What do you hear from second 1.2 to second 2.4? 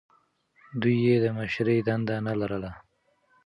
د مشرۍ دنده نه